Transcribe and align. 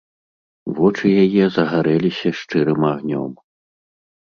Вочы 0.79 1.11
яе 1.25 1.45
загарэліся 1.59 2.29
шчырым 2.41 2.81
агнём. 2.95 3.31